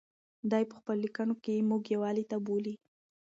دی 0.51 0.63
په 0.69 0.75
خپلو 0.79 0.99
لیکنو 1.05 1.35
کې 1.43 1.67
موږ 1.69 1.83
یووالي 1.93 2.23
ته 2.31 2.37
بولي. 2.45 2.73